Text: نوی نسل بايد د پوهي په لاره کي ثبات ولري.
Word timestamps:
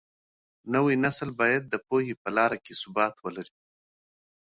نوی 0.73 0.95
نسل 1.03 1.29
بايد 1.39 1.63
د 1.69 1.75
پوهي 1.87 2.13
په 2.21 2.29
لاره 2.37 2.57
کي 2.65 2.73
ثبات 2.81 3.15
ولري. 3.25 3.55